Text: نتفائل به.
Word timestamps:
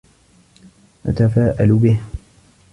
نتفائل 1.05 1.73
به. 1.79 1.99